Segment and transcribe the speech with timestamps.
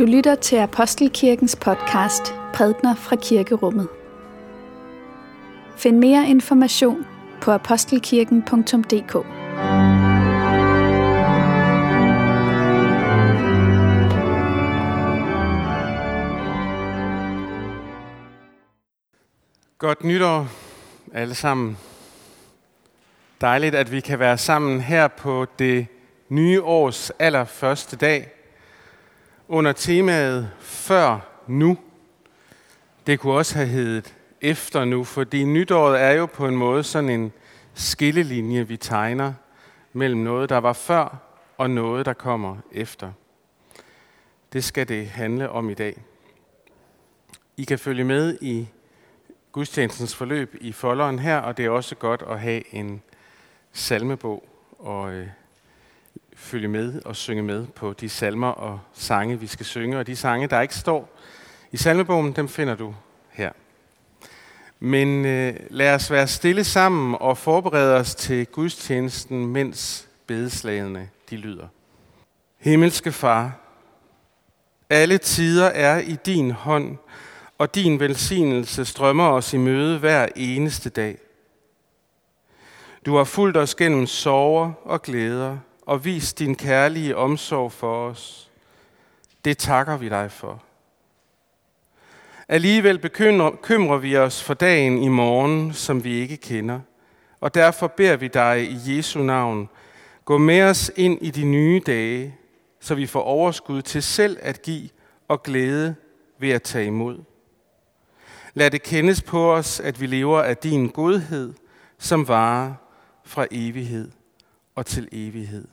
[0.00, 3.88] Du lytter til Apostelkirkens podcast Prædner fra Kirkerummet.
[5.76, 7.06] Find mere information
[7.40, 9.12] på apostelkirken.dk.
[19.78, 20.46] Godt nytår
[21.14, 21.78] alle sammen.
[23.40, 25.86] Dejligt, at vi kan være sammen her på det
[26.28, 28.39] nye års allerførste dag
[29.52, 31.78] under temaet Før nu.
[33.06, 37.10] Det kunne også have heddet Efter nu, fordi nytåret er jo på en måde sådan
[37.10, 37.32] en
[37.74, 39.32] skillelinje, vi tegner
[39.92, 41.16] mellem noget, der var før,
[41.58, 43.12] og noget, der kommer efter.
[44.52, 46.02] Det skal det handle om i dag.
[47.56, 48.68] I kan følge med i
[49.52, 53.02] gudstjenestens forløb i folderen her, og det er også godt at have en
[53.72, 54.44] salmebog
[54.78, 55.28] og øh,
[56.40, 59.98] følge med og synge med på de salmer og sange, vi skal synge.
[59.98, 61.18] Og de sange, der ikke står
[61.72, 62.94] i salmebogen, dem finder du
[63.30, 63.52] her.
[64.80, 71.36] Men øh, lad os være stille sammen og forberede os til gudstjenesten, mens bedeslagene de
[71.36, 71.66] lyder.
[72.58, 73.60] Himmelske Far,
[74.90, 76.96] alle tider er i din hånd,
[77.58, 81.18] og din velsignelse strømmer os i møde hver eneste dag.
[83.06, 85.58] Du har fulgt os gennem sorger og glæder,
[85.90, 88.50] og vis din kærlige omsorg for os.
[89.44, 90.62] Det takker vi dig for.
[92.48, 96.80] Alligevel bekymrer vi os for dagen i morgen, som vi ikke kender,
[97.40, 99.68] og derfor beder vi dig i Jesu navn,
[100.24, 102.36] gå med os ind i de nye dage,
[102.80, 104.88] så vi får overskud til selv at give
[105.28, 105.94] og glæde
[106.38, 107.18] ved at tage imod.
[108.54, 111.54] Lad det kendes på os, at vi lever af din godhed,
[111.98, 112.74] som varer
[113.24, 114.10] fra evighed
[114.74, 115.68] og til evighed.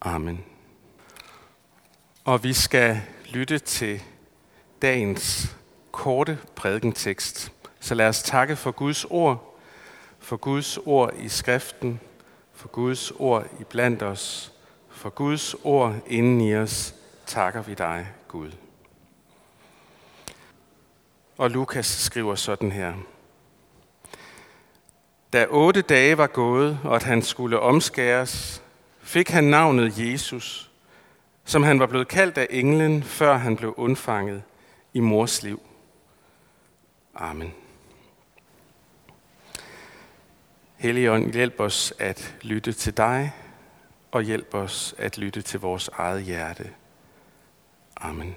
[0.00, 0.44] Amen.
[2.24, 4.02] Og vi skal lytte til
[4.82, 5.56] dagens
[5.92, 7.52] korte prædikentekst.
[7.80, 9.60] Så lad os takke for Guds ord,
[10.18, 12.00] for Guds ord i skriften,
[12.52, 14.52] for Guds ord i blandt os,
[14.90, 16.94] for Guds ord inden i os,
[17.26, 18.52] takker vi dig, Gud.
[21.38, 22.94] Og Lukas skriver sådan her.
[25.32, 28.62] Da otte dage var gået, og at han skulle omskæres,
[29.06, 30.70] fik han navnet Jesus,
[31.44, 34.42] som han var blevet kaldt af englen, før han blev undfanget
[34.94, 35.62] i mors liv.
[37.14, 37.54] Amen.
[40.76, 43.32] Helligånd, hjælp os at lytte til dig,
[44.10, 46.70] og hjælp os at lytte til vores eget hjerte.
[47.96, 48.36] Amen.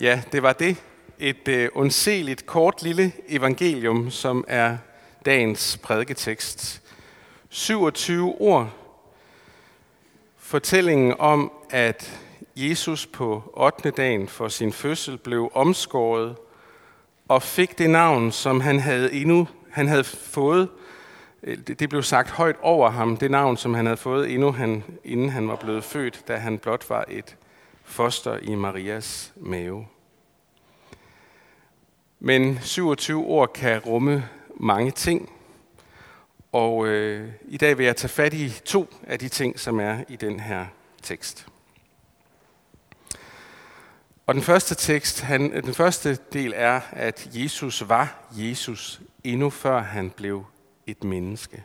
[0.00, 0.76] Ja, det var det.
[1.18, 4.76] Et øh, undseligt kort lille evangelium, som er
[5.26, 6.82] dagens prædiketekst.
[7.48, 8.70] 27 ord.
[10.38, 12.20] Fortællingen om, at
[12.56, 13.90] Jesus på 8.
[13.90, 16.36] dagen for sin fødsel blev omskåret
[17.28, 20.68] og fik det navn, som han havde endnu han havde fået.
[21.42, 24.84] Øh, det blev sagt højt over ham, det navn, som han havde fået, endnu han,
[25.04, 27.36] inden han var blevet født, da han blot var et
[27.84, 29.86] foster i Marias mave.
[32.20, 34.28] Men 27 ord kan rumme
[34.60, 35.32] mange ting,
[36.52, 40.04] og øh, i dag vil jeg tage fat i to af de ting, som er
[40.08, 40.66] i den her
[41.02, 41.46] tekst.
[44.26, 49.82] Og den første tekst, han, den første del er, at Jesus var Jesus endnu før
[49.82, 50.44] han blev
[50.86, 51.64] et menneske.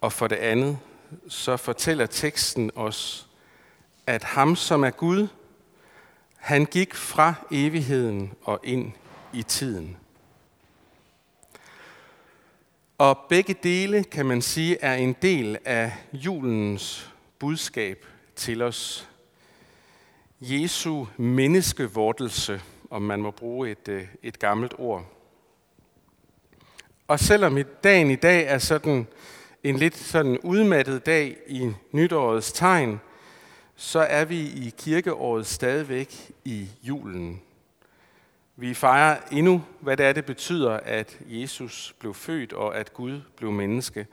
[0.00, 0.78] Og for det andet,
[1.28, 3.28] så fortæller teksten os,
[4.06, 5.28] at ham som er Gud,
[6.36, 8.92] han gik fra evigheden og ind
[9.32, 9.96] i tiden.
[12.98, 19.08] Og begge dele, kan man sige, er en del af julens budskab til os.
[20.40, 25.04] Jesu menneskevortelse, om man må bruge et, øh, et gammelt ord.
[27.08, 29.06] Og selvom dagen i dag er sådan
[29.62, 33.00] en lidt sådan udmattet dag i nytårets tegn,
[33.76, 37.42] så er vi i kirkeåret stadigvæk i julen.
[38.58, 43.20] Vi fejrer endnu, hvad det er, det betyder, at Jesus blev født og at Gud
[43.36, 44.06] blev menneske.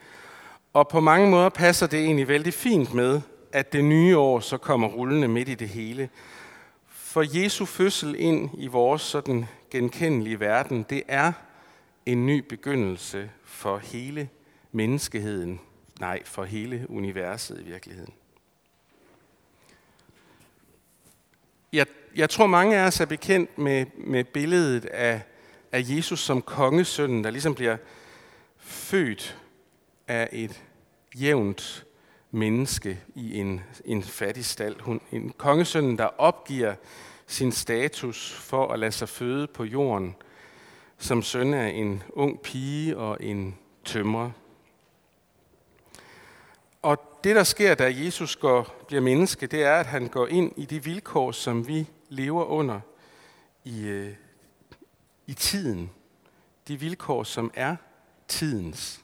[0.74, 4.58] Og på mange måder passer det egentlig vældig fint med, at det nye år så
[4.58, 6.10] kommer rullende midt i det hele.
[6.88, 11.32] For Jesu fødsel ind i vores sådan genkendelige verden, det er
[12.06, 14.30] en ny begyndelse for hele
[14.72, 15.60] menneskeheden.
[16.00, 18.14] Nej, for hele universet i virkeligheden.
[21.74, 21.86] Jeg,
[22.16, 25.22] jeg tror, mange af os er bekendt med, med billedet af,
[25.72, 27.78] af Jesus som kongesønnen, der ligesom bliver
[28.58, 29.38] født
[30.08, 30.64] af et
[31.16, 31.86] jævnt
[32.32, 34.80] menneske i en, en fattig stald.
[34.80, 36.76] Hun, en kongesønnen, der opgiver
[37.28, 40.16] sin status for at lade sig føde på jorden
[40.98, 44.32] som søn af en ung pige og en tømrer.
[46.84, 50.52] Og det, der sker, da Jesus går, bliver menneske, det er, at han går ind
[50.58, 52.80] i de vilkår, som vi lever under
[53.64, 54.14] i, øh,
[55.28, 55.92] i tiden.
[56.68, 57.76] De vilkår, som er
[58.28, 59.00] tidens.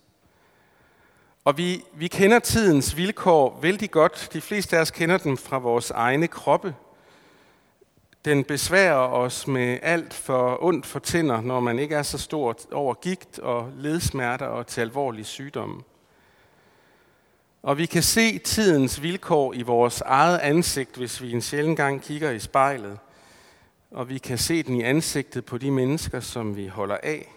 [1.46, 4.30] Og vi, vi kender tidens vilkår vældig godt.
[4.34, 6.76] De fleste af os kender dem fra vores egne kroppe.
[8.26, 12.66] Den besværer os med alt for ondt for tænder, når man ikke er så stort
[12.72, 15.84] over gigt og ledsmerter og til alvorlige sygdomme.
[17.62, 22.02] Og vi kan se tidens vilkår i vores eget ansigt, hvis vi en sjældent gang
[22.02, 23.00] kigger i spejlet.
[23.92, 27.36] Og vi kan se den i ansigtet på de mennesker, som vi holder af.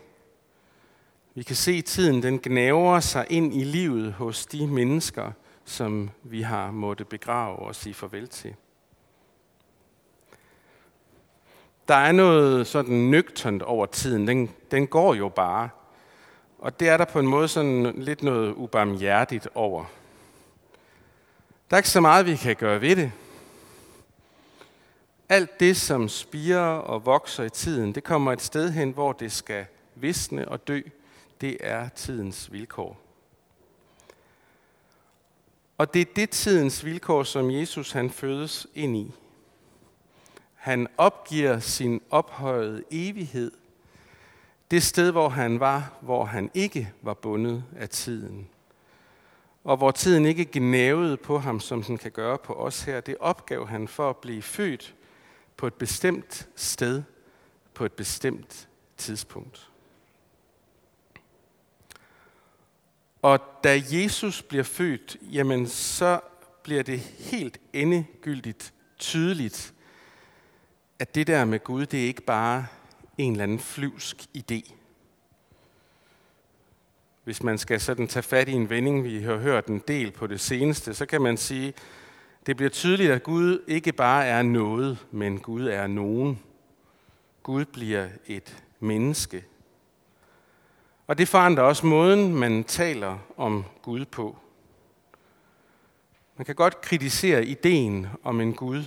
[1.34, 5.32] Vi kan se tiden, den gnaver sig ind i livet hos de mennesker,
[5.64, 8.54] som vi har måttet begrave og sige farvel til.
[11.88, 14.26] Der er noget sådan nøgternt over tiden.
[14.26, 15.68] Den, den går jo bare.
[16.58, 19.84] Og det er der på en måde sådan lidt noget ubarmhjertigt over.
[21.72, 23.12] Der er ikke så meget, vi kan gøre ved det.
[25.28, 29.32] Alt det, som spirer og vokser i tiden, det kommer et sted hen, hvor det
[29.32, 30.80] skal visne og dø.
[31.40, 33.00] Det er tidens vilkår.
[35.78, 39.12] Og det er det tidens vilkår, som Jesus han fødes ind i.
[40.54, 43.50] Han opgiver sin ophøjede evighed.
[44.70, 48.48] Det sted, hvor han var, hvor han ikke var bundet af tiden.
[49.64, 53.00] Og hvor tiden ikke gnævede på ham, som den kan gøre på os her.
[53.00, 54.94] Det opgav han for at blive født
[55.56, 57.02] på et bestemt sted,
[57.74, 59.70] på et bestemt tidspunkt.
[63.22, 66.20] Og da Jesus bliver født, jamen så
[66.62, 69.74] bliver det helt endegyldigt tydeligt,
[70.98, 72.66] at det der med Gud, det er ikke bare
[73.18, 74.74] en eller anden flyvsk idé.
[77.24, 80.26] Hvis man skal sådan tage fat i en vending, vi har hørt en del på
[80.26, 81.74] det seneste, så kan man sige,
[82.46, 86.40] det bliver tydeligt, at Gud ikke bare er noget, men Gud er nogen.
[87.42, 89.44] Gud bliver et menneske.
[91.06, 94.36] Og det forandrer også måden, man taler om Gud på.
[96.36, 98.82] Man kan godt kritisere ideen om en Gud.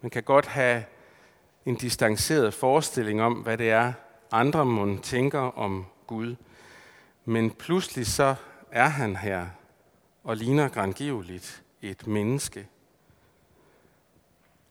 [0.00, 0.84] Man kan godt have
[1.66, 3.92] en distanceret forestilling om, hvad det er,
[4.32, 6.36] andre må tænker om Gud.
[7.30, 8.34] Men pludselig så
[8.72, 9.46] er han her
[10.24, 12.66] og ligner grandgiveligt et menneske.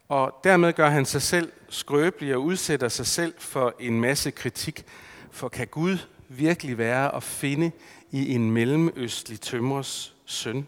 [0.10, 4.86] Og dermed gør han sig selv skrøbelig og udsætter sig selv for en masse kritik.
[5.32, 5.98] For kan Gud
[6.30, 7.72] virkelig være at finde
[8.12, 10.68] i en mellemøstlig tømrers søn?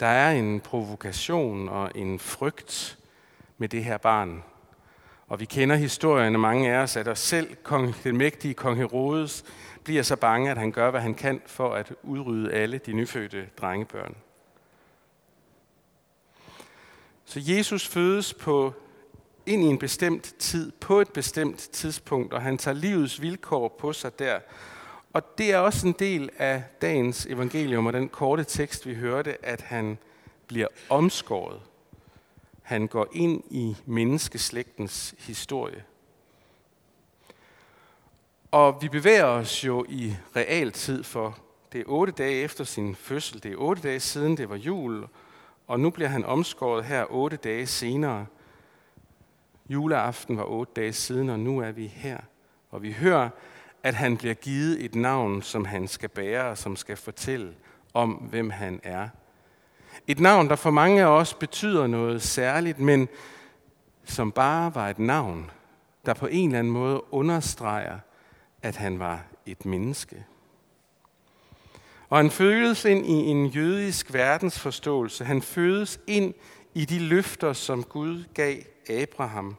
[0.00, 2.98] Der er en provokation og en frygt
[3.58, 4.42] med det her barn.
[5.28, 8.76] Og vi kender historien af mange af os, at os selv kong, den mægtige kong
[8.76, 9.44] Herodes
[9.84, 13.48] bliver så bange, at han gør, hvad han kan for at udrydde alle de nyfødte
[13.60, 14.16] drengebørn.
[17.24, 18.74] Så Jesus fødes på
[19.46, 23.92] ind i en bestemt tid, på et bestemt tidspunkt, og han tager livets vilkår på
[23.92, 24.38] sig der.
[25.12, 29.44] Og det er også en del af dagens evangelium og den korte tekst, vi hørte,
[29.44, 29.98] at han
[30.46, 31.60] bliver omskåret.
[32.68, 35.84] Han går ind i menneskeslægtens historie.
[38.50, 41.38] Og vi bevæger os jo i realtid, for
[41.72, 45.06] det er otte dage efter sin fødsel, det er otte dage siden det var jul,
[45.66, 48.26] og nu bliver han omskåret her otte dage senere.
[49.68, 52.18] Juleaften var otte dage siden, og nu er vi her.
[52.70, 53.28] Og vi hører,
[53.82, 57.54] at han bliver givet et navn, som han skal bære, og som skal fortælle
[57.94, 59.08] om, hvem han er.
[60.06, 63.08] Et navn, der for mange af os betyder noget særligt, men
[64.04, 65.50] som bare var et navn,
[66.06, 67.98] der på en eller anden måde understreger,
[68.62, 70.24] at han var et menneske.
[72.08, 75.24] Og han fødes ind i en jødisk verdensforståelse.
[75.24, 76.34] Han fødes ind
[76.74, 78.56] i de løfter, som Gud gav
[78.88, 79.56] Abraham,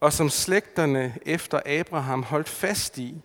[0.00, 3.22] og som slægterne efter Abraham holdt fast i,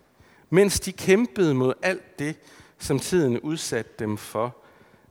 [0.50, 2.36] mens de kæmpede mod alt det,
[2.78, 4.56] som tiden udsatte dem for,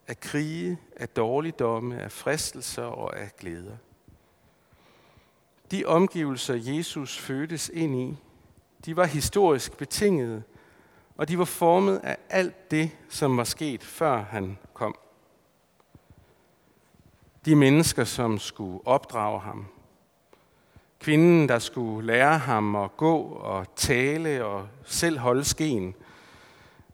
[0.09, 3.77] af krige, af dårligdomme, af fristelser og af glæder.
[5.71, 8.17] De omgivelser, Jesus fødtes ind i,
[8.85, 10.43] de var historisk betingede,
[11.17, 14.97] og de var formet af alt det, som var sket, før han kom.
[17.45, 19.67] De mennesker, som skulle opdrage ham.
[21.01, 25.95] Kvinden, der skulle lære ham at gå og tale og selv holde skeen.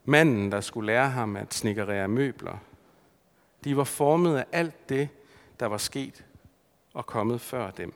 [0.05, 2.57] Manden, der skulle lære ham at snikkerere møbler–
[3.64, 5.09] de var formet af alt det,
[5.61, 6.25] der var sket
[6.95, 7.95] og kommet før dem.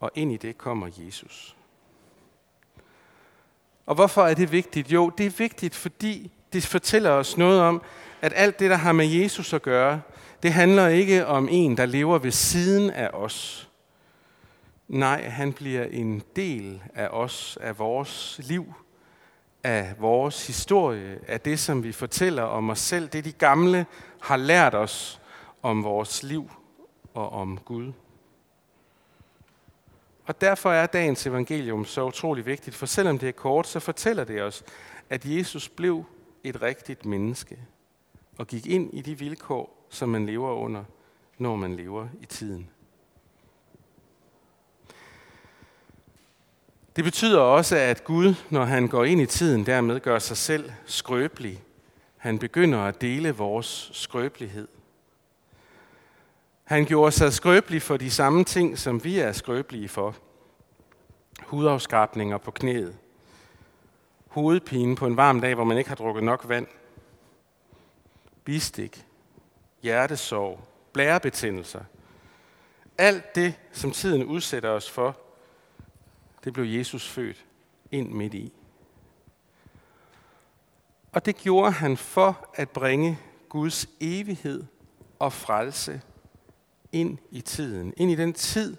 [0.00, 1.56] Og ind i det kommer Jesus.
[3.86, 4.92] Og hvorfor er det vigtigt?
[4.92, 7.82] Jo, det er vigtigt, fordi det fortæller os noget om,
[8.20, 10.00] at alt det, der har med Jesus at gøre,
[10.42, 13.68] det handler ikke om en, der lever ved siden af os.
[14.88, 18.74] Nej, han bliver en del af os, af vores liv,
[19.64, 23.86] af vores historie, af det, som vi fortæller om os selv, det de gamle
[24.20, 25.20] har lært os
[25.62, 26.50] om vores liv
[27.14, 27.92] og om Gud.
[30.26, 34.24] Og derfor er dagens evangelium så utrolig vigtigt, for selvom det er kort, så fortæller
[34.24, 34.64] det os,
[35.10, 36.04] at Jesus blev
[36.44, 37.58] et rigtigt menneske
[38.38, 40.84] og gik ind i de vilkår, som man lever under,
[41.38, 42.70] når man lever i tiden.
[46.96, 50.72] Det betyder også, at Gud, når han går ind i tiden, dermed gør sig selv
[50.86, 51.62] skrøbelig.
[52.16, 54.68] Han begynder at dele vores skrøbelighed.
[56.64, 60.14] Han gjorde sig skrøbelig for de samme ting, som vi er skrøbelige for.
[61.42, 62.96] Hudafskrabninger på knæet.
[64.28, 66.66] Hovedpine på en varm dag, hvor man ikke har drukket nok vand.
[68.44, 69.06] Bistik.
[69.82, 70.60] Hjertesorg.
[70.92, 71.80] Blærebetændelser.
[72.98, 75.16] Alt det, som tiden udsætter os for,
[76.44, 77.44] det blev Jesus født
[77.90, 78.52] ind midt i.
[81.12, 83.18] Og det gjorde han for at bringe
[83.48, 84.64] Guds evighed
[85.18, 86.00] og frelse
[86.92, 87.94] ind i tiden.
[87.96, 88.76] Ind i den tid,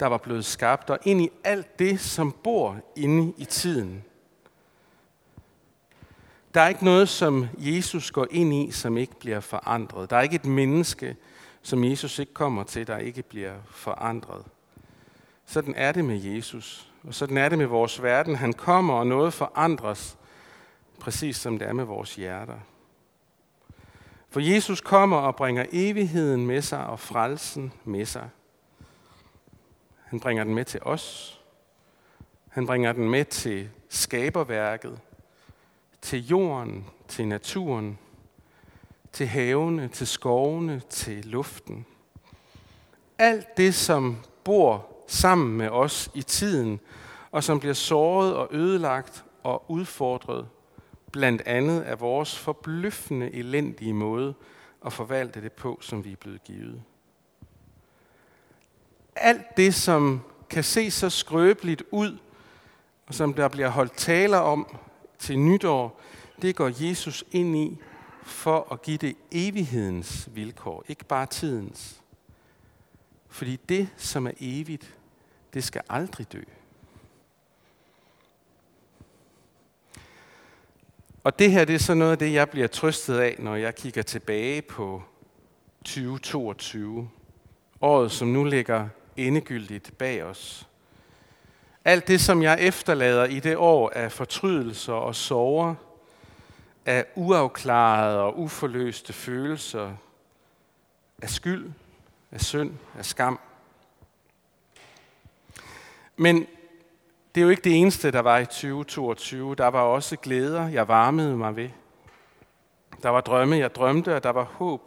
[0.00, 4.04] der var blevet skabt, og ind i alt det, som bor inde i tiden.
[6.54, 10.10] Der er ikke noget, som Jesus går ind i, som ikke bliver forandret.
[10.10, 11.16] Der er ikke et menneske,
[11.62, 14.44] som Jesus ikke kommer til, der ikke bliver forandret.
[15.48, 18.36] Sådan er det med Jesus, og sådan er det med vores verden.
[18.36, 20.18] Han kommer, og noget forandres,
[21.00, 22.58] præcis som det er med vores hjerter.
[24.28, 28.28] For Jesus kommer og bringer evigheden med sig og frelsen med sig.
[30.04, 31.40] Han bringer den med til os.
[32.48, 35.00] Han bringer den med til skaberværket,
[36.02, 37.98] til jorden, til naturen,
[39.12, 41.86] til havene, til skovene, til luften.
[43.18, 46.80] Alt det, som bor sammen med os i tiden,
[47.30, 50.48] og som bliver såret og ødelagt og udfordret,
[51.12, 54.34] blandt andet af vores forbløffende elendige måde
[54.86, 56.82] at forvalte det på, som vi er blevet givet.
[59.16, 62.18] Alt det, som kan se så skrøbeligt ud,
[63.06, 64.78] og som der bliver holdt taler om
[65.18, 66.00] til nytår,
[66.42, 67.78] det går Jesus ind i
[68.22, 72.00] for at give det evighedens vilkår, ikke bare tidens.
[73.28, 74.97] Fordi det, som er evigt,
[75.58, 76.42] det skal aldrig dø.
[81.24, 83.74] Og det her det er så noget af det, jeg bliver trøstet af, når jeg
[83.74, 85.02] kigger tilbage på
[85.84, 87.10] 2022.
[87.80, 90.68] Året, som nu ligger endegyldigt bag os.
[91.84, 95.74] Alt det, som jeg efterlader i det år af fortrydelser og sorger,
[96.86, 99.96] af uafklarede og uforløste følelser,
[101.22, 101.72] af skyld,
[102.32, 103.40] af synd, af skam.
[106.20, 106.46] Men
[107.34, 109.54] det er jo ikke det eneste, der var i 2022.
[109.54, 111.68] Der var også glæder, jeg varmede mig ved.
[113.02, 114.82] Der var drømme, jeg drømte, og der var håb,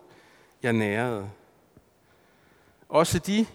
[0.63, 1.29] jeg nærede.
[2.89, 3.45] Også de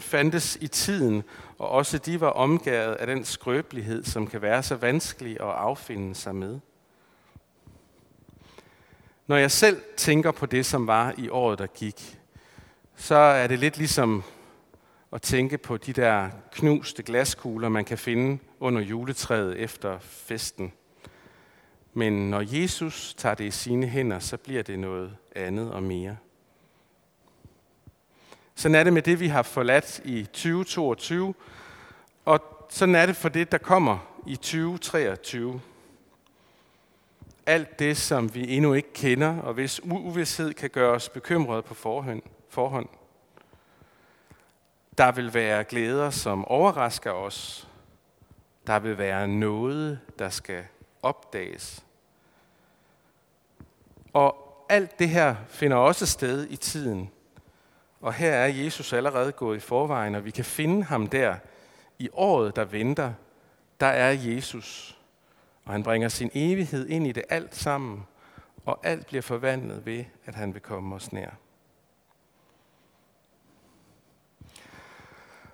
[0.00, 1.22] fandtes i tiden,
[1.58, 6.14] og også de var omgået af den skrøbelighed, som kan være så vanskelig at affinde
[6.14, 6.60] sig med.
[9.26, 12.18] Når jeg selv tænker på det, som var i året, der gik,
[12.96, 14.24] så er det lidt ligesom
[15.16, 20.72] at tænke på de der knuste glaskugler, man kan finde under juletræet efter festen.
[21.94, 26.16] Men når Jesus tager det i sine hænder, så bliver det noget andet og mere.
[28.54, 31.34] Sådan er det med det, vi har forladt i 2022,
[32.24, 35.60] og sådan er det for det, der kommer i 2023.
[37.46, 41.74] Alt det, som vi endnu ikke kender, og hvis uvidshed kan gøre os bekymrede på
[41.74, 42.22] forhånd.
[42.48, 42.88] forhånd.
[44.98, 47.68] Der vil være glæder, som overrasker os.
[48.66, 50.64] Der vil være noget, der skal
[51.02, 51.84] opdages.
[54.12, 57.10] Og alt det her finder også sted i tiden.
[58.00, 61.36] Og her er Jesus allerede gået i forvejen, og vi kan finde ham der
[61.98, 63.12] i året, der venter.
[63.80, 64.98] Der er Jesus,
[65.64, 68.06] og han bringer sin evighed ind i det alt sammen,
[68.64, 71.30] og alt bliver forvandlet ved, at han vil komme os nær.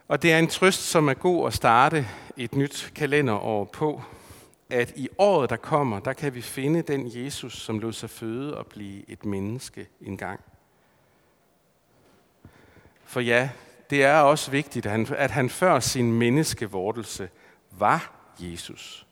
[0.09, 4.03] Og det er en trøst, som er god at starte et nyt kalenderår på,
[4.71, 8.59] at i året, der kommer, der kan vi finde den Jesus, som lod sig føde
[8.59, 10.41] og blive et menneske engang.
[13.05, 13.51] For ja,
[13.91, 17.29] det er også vigtigt, at han, at han før sin menneskevortelse
[17.71, 19.07] var Jesus.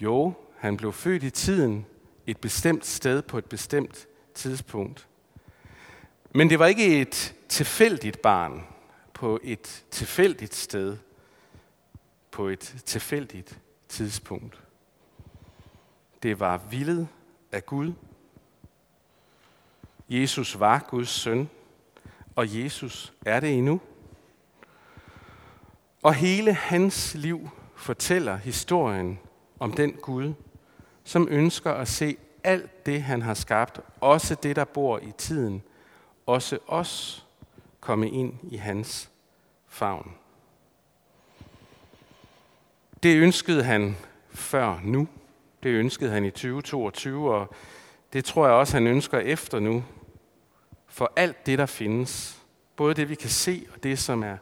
[0.00, 1.86] Jo, han blev født i tiden,
[2.26, 5.06] et bestemt sted på et bestemt tidspunkt.
[6.34, 8.73] Men det var ikke et tilfældigt barn
[9.14, 10.96] på et tilfældigt sted
[12.34, 14.62] på et tilfældigt tidspunkt.
[16.22, 17.08] Det var villet
[17.52, 17.92] af Gud.
[20.08, 21.50] Jesus var Guds søn,
[22.36, 23.80] og Jesus er det endnu.
[26.02, 29.18] Og hele hans liv fortæller historien
[29.58, 30.32] om den Gud,
[31.04, 35.62] som ønsker at se alt det, han har skabt, også det, der bor i tiden,
[36.26, 37.26] også os,
[37.84, 39.10] komme ind i hans
[39.68, 40.14] favn.
[43.02, 43.96] Det ønskede han
[44.30, 45.08] før nu.
[45.62, 47.54] Det ønskede han i 2022, og
[48.12, 49.84] det tror jeg også, han ønsker efter nu.
[50.86, 52.42] For alt det, der findes,
[52.76, 54.36] både det, vi kan se, og det, som er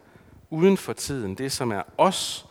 [0.50, 2.46] uden for tiden, det, som er os,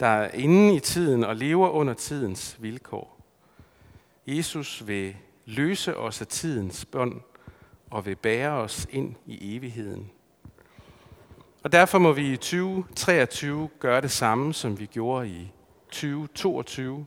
[0.00, 3.20] der er inde i tiden og lever under tidens vilkår.
[4.26, 7.20] Jesus vil løse os af tidens bånd
[7.90, 10.10] og vil bære os ind i evigheden.
[11.66, 15.52] Og derfor må vi i 2023 gøre det samme, som vi gjorde i
[15.90, 17.06] 2022.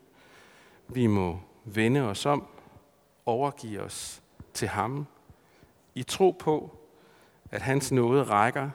[0.88, 2.48] Vi må vende os om,
[3.26, 4.22] overgive os
[4.54, 5.08] til ham,
[5.96, 6.78] i tro på,
[7.52, 8.70] at hans nåde rækker,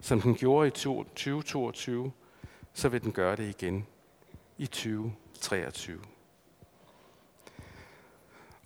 [0.00, 2.12] som den gjorde i 2022,
[2.72, 3.86] så vil den gøre det igen
[4.58, 6.00] i 2023.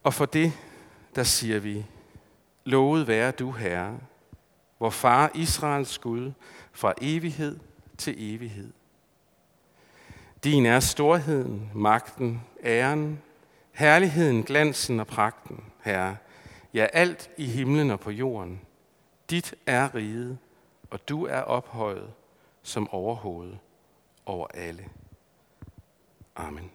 [0.02, 0.52] Og for det,
[1.14, 1.86] der siger vi,
[2.64, 3.98] lovet være du, Herre,
[4.78, 6.32] vor far Israels Gud,
[6.72, 7.58] fra evighed
[7.98, 8.72] til evighed.
[10.44, 13.22] Din er storheden, magten, æren,
[13.72, 16.16] herligheden, glansen og pragten, Herre.
[16.74, 18.60] Ja, alt i himlen og på jorden.
[19.30, 20.38] Dit er riget,
[20.90, 22.10] og du er ophøjet
[22.62, 23.52] som overhoved
[24.26, 24.84] over alle.
[26.36, 26.70] Amen.